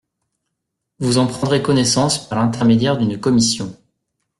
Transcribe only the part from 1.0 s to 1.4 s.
en